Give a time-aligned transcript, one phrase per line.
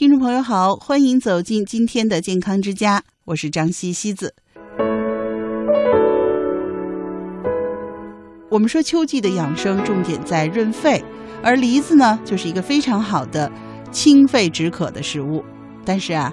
[0.00, 4.34] 听众朋友好，欢迎走进今天的健康之家，我是张西西子。
[8.48, 11.04] 我们说秋季的养生重点在润肺，
[11.42, 13.52] 而梨子呢，就是一个非常好的
[13.92, 15.44] 清肺止渴的食物。
[15.84, 16.32] 但是啊，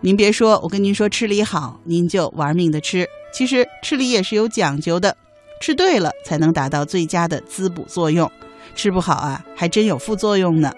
[0.00, 3.04] 您别说，我跟您说吃梨好，您就玩命的吃。
[3.34, 5.16] 其实吃梨也是有讲究的，
[5.60, 8.30] 吃对了才能达到最佳的滋补作用，
[8.76, 10.72] 吃不好啊，还真有副作用呢。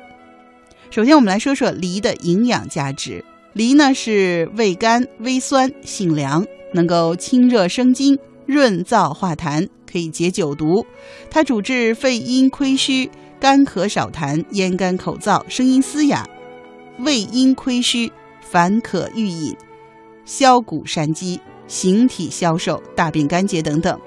[0.94, 3.24] 首先，我们来说说梨的营养价值。
[3.52, 10.86] 梨呢是味甘微酸，性凉，能够清热生津、润燥化痰，可以解酒毒。
[11.28, 13.10] 它主治肺阴亏虚、
[13.40, 16.24] 干咳少痰、咽干口燥、声音嘶哑、
[17.00, 19.56] 胃阴亏虚、烦渴欲饮、
[20.24, 24.00] 消谷善饥、形体消瘦、大便干结等等。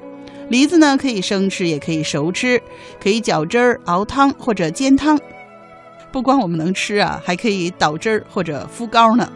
[0.47, 2.61] 梨子呢可以生吃，也可以熟吃，
[3.03, 5.19] 可以搅汁儿、熬汤或者煎汤。
[6.11, 9.31] 不光我们能吃啊，还可以捣汁儿或者敷膏呢。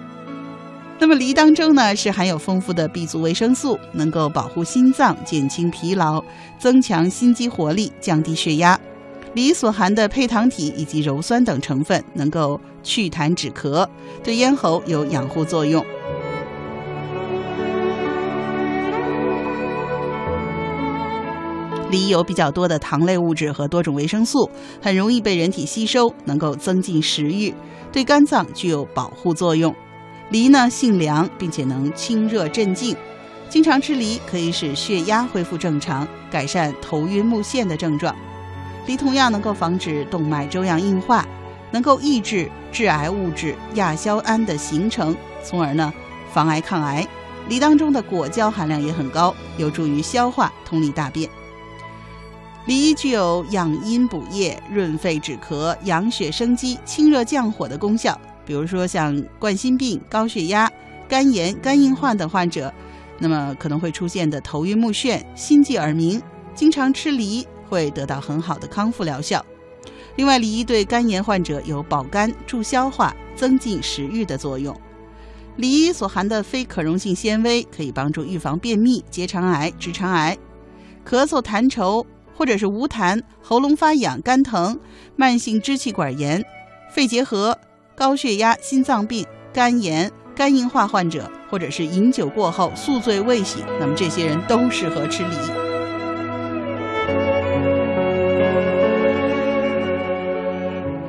[0.99, 6.23] 那么梨当中呢是含有丰富的 B 族维生素，能够保护心脏、减轻疲劳、
[6.59, 8.79] 增强心肌活力、降低血压。
[9.33, 13.87] 梨所含的配糖体以及鞣酸等成分能够祛痰止咳，
[14.23, 15.83] 对咽喉有养护作用。
[21.91, 24.49] 梨有比较多的糖类物质和多种维生素，
[24.81, 27.53] 很容易被人体吸收，能够增进食欲，
[27.91, 29.75] 对肝脏具有保护作用。
[30.29, 32.95] 梨呢性凉，并且能清热镇静，
[33.49, 38.15] 经常吃梨可以使血压恢复正常，改善头晕目眩的症状。
[38.87, 41.27] 梨同样能够防止动脉粥样硬化，
[41.71, 45.91] 能够抑制致癌物质亚硝胺的形成，从而呢
[46.31, 47.05] 防癌抗癌。
[47.49, 51.29] 梨当中的果胶含量也很高，有助于消化、通利大便。
[52.67, 58.19] 梨具有养阴补液、润肺止咳、养血生肌、清热降火的功效。
[58.45, 60.71] 比如说像冠心病、高血压、
[61.09, 62.71] 肝炎、肝硬化等患者，
[63.17, 66.21] 那么可能会出现的头晕目眩、心悸耳鸣，
[66.53, 69.43] 经常吃梨会得到很好的康复疗效。
[70.15, 74.79] 另外，梨对肝炎患者有保肝、助消化、增进食欲的作用。
[75.55, 80.37] 梨所含的非可溶性纤维可以帮助预防便秘、结肠癌、直肠癌、
[81.03, 82.05] 咳嗽、痰稠。
[82.35, 84.79] 或者是无痰、喉咙发痒、干疼、
[85.15, 86.43] 慢性支气管炎、
[86.93, 87.57] 肺结核、
[87.95, 95.29] 高血压、心脏病、肝炎、肝硬化患者，或者是饮酒过后宿醉未醒，那么这些人都适合吃梨。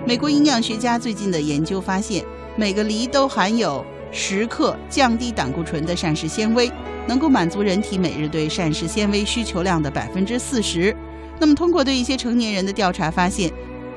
[0.05, 2.23] 美国营养学家最近的研究发现，
[2.57, 6.71] 每个梨都含有十克降低胆固醇的膳食纤维，
[7.07, 10.95] 能够满足人体每日对膳食纤维需求量的百分之四十。
[11.43, 13.51] 那么，通过对一些成年人的调查发现，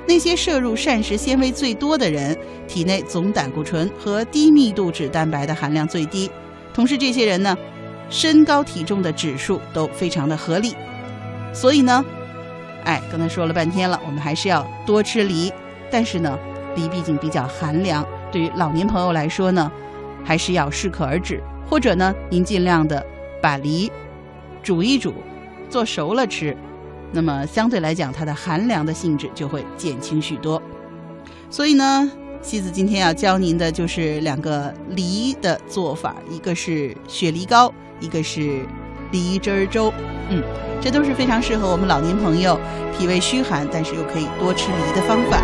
[0.07, 2.35] 那些摄入膳食纤维最多的人，
[2.67, 6.27] 体内总胆固醇和低密度脂蛋白的含量最低。
[6.73, 7.55] 同时，这些人呢，
[8.09, 10.73] 身高体重的指数都非常的合理。
[11.53, 12.03] 所以呢，
[12.83, 15.53] 哎，刚才说了半天了，我们还是要多吃梨。
[15.91, 16.39] 但是呢，
[16.75, 19.71] 梨毕竟比较寒凉，对于老年朋友来说呢，
[20.23, 21.39] 还是要适可而止。
[21.69, 23.05] 或者呢，您尽量的
[23.39, 23.91] 把梨
[24.63, 25.13] 煮一煮，
[25.69, 26.57] 做熟了吃。
[27.15, 30.61] 那么相对来讲，它的寒凉的性质就会减轻许多。
[31.49, 32.11] 所以呢，
[32.41, 38.65] 西子今天要教您的就是两个梨的做法，一个是雪梨糕，一个是
[39.11, 39.93] 梨汁儿粥。
[40.27, 40.43] 嗯，
[40.81, 42.59] 这都是非常适合我们老年朋友
[42.97, 45.41] 脾胃虚寒，但是又可以多吃梨的方法。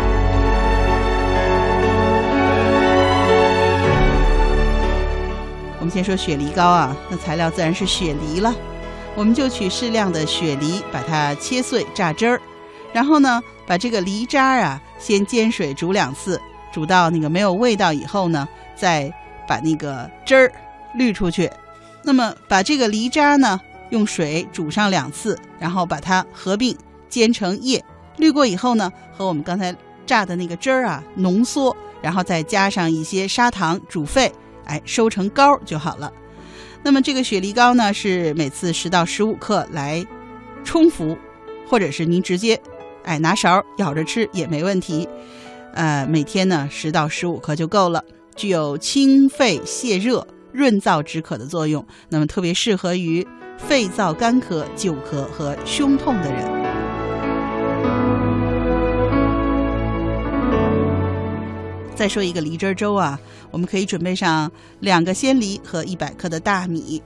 [5.78, 8.54] 我们先说雪梨糕啊，那材料自然是雪梨了。
[9.14, 12.40] 我们就取适量的雪梨，把它切碎榨汁儿，
[12.92, 16.40] 然后呢，把这个梨渣啊先煎水煮两次，
[16.72, 19.12] 煮到那个没有味道以后呢，再
[19.46, 20.52] 把那个汁儿
[20.94, 21.50] 滤出去。
[22.02, 26.76] 那么把这个梨渣呢用水煮上两次，然后把它合并
[27.10, 27.84] 煎成液，
[28.16, 34.32] 滤过以后呢，和我们刚才榨的那个汁儿啊浓缩，然后再加上一些砂糖煮沸，
[34.64, 36.10] 哎，收成膏就好了。
[36.84, 40.04] 那么这个雪梨膏呢，是每次十到十五克来
[40.64, 41.16] 冲服，
[41.68, 42.60] 或者是您直接
[43.04, 45.08] 哎拿勺舀着吃也没问题。
[45.74, 51.86] 呃，每天呢十到十五克就够了，具有清肺泻热、润燥止渴的作用。
[52.08, 53.26] 那么特别适合于
[53.56, 56.61] 肺燥干咳、久咳和胸痛的人。
[61.94, 63.18] 再说一个梨汁粥啊，
[63.50, 64.50] 我们可以准备上
[64.80, 67.02] 两个鲜梨和一百克的大米。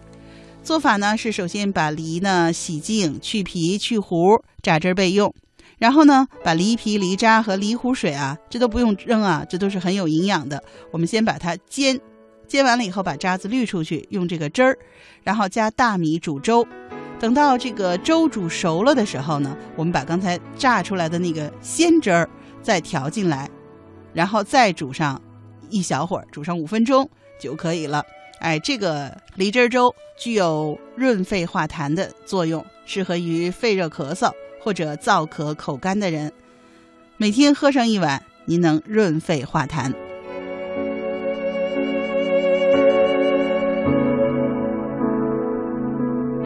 [0.62, 5.32] 做法呢是首先把梨呢洗净、去皮、去核，榨汁备用。
[5.78, 10.62] 然后呢，把梨皮、梨渣和梨糊水啊，这都不用扔啊，这都是很有营养的。
[10.90, 12.00] 我们先把它煎，
[12.48, 14.78] 煎完了以后把渣子滤出去，用这个汁儿，
[15.22, 16.66] 然后加大米煮粥。
[17.18, 22.28] 等到这个粥煮熟了的时候呢，我们把刚才榨出来的那个鲜汁儿
[22.62, 23.50] 再调进来，
[24.16, 25.20] 然后再煮上
[25.68, 27.08] 一小会儿，煮上五分钟
[27.38, 28.04] 就可以了。
[28.40, 34.32] 哎，这个梨汁粥具有润肺化痰的作用，适合于肺热咳嗽。
[34.58, 36.32] 或者燥咳口干的人，
[37.18, 39.94] 每天喝上一碗，您能润肺化痰。